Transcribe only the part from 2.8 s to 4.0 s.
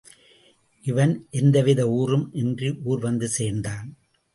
ஊர் வந்து சேர்ந்தான்.